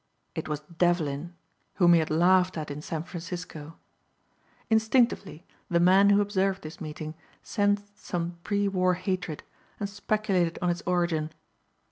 [0.33, 1.35] It was Devlin
[1.75, 3.75] whom he had laughed at in San Francisco.
[4.67, 9.43] Instinctively the men who observed this meeting sensed some pre war hatred
[9.79, 11.29] and speculated on its origin.